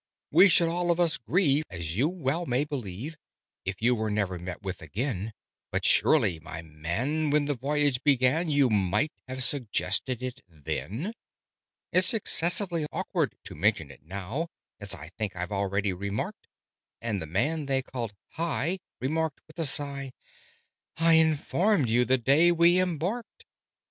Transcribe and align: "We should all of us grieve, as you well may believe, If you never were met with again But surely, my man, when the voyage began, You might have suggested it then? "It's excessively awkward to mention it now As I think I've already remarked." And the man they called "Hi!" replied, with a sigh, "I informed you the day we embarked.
"We 0.31 0.49
should 0.49 0.67
all 0.67 0.89
of 0.89 0.99
us 0.99 1.17
grieve, 1.17 1.63
as 1.69 1.95
you 1.95 2.09
well 2.09 2.47
may 2.47 2.63
believe, 2.63 3.17
If 3.65 3.83
you 3.83 3.93
never 4.09 4.33
were 4.39 4.43
met 4.43 4.63
with 4.63 4.81
again 4.81 5.31
But 5.71 5.85
surely, 5.85 6.39
my 6.39 6.63
man, 6.63 7.29
when 7.29 7.45
the 7.45 7.53
voyage 7.53 8.01
began, 8.01 8.49
You 8.49 8.71
might 8.71 9.11
have 9.27 9.43
suggested 9.43 10.23
it 10.23 10.41
then? 10.49 11.13
"It's 11.91 12.15
excessively 12.15 12.87
awkward 12.91 13.35
to 13.43 13.53
mention 13.53 13.91
it 13.91 14.01
now 14.01 14.47
As 14.79 14.95
I 14.95 15.09
think 15.19 15.35
I've 15.35 15.51
already 15.51 15.93
remarked." 15.93 16.47
And 16.99 17.21
the 17.21 17.27
man 17.27 17.67
they 17.67 17.83
called 17.83 18.15
"Hi!" 18.29 18.79
replied, 18.99 19.33
with 19.45 19.59
a 19.59 19.67
sigh, 19.67 20.13
"I 20.97 21.13
informed 21.13 21.89
you 21.89 22.05
the 22.05 22.17
day 22.17 22.51
we 22.51 22.79
embarked. 22.79 23.45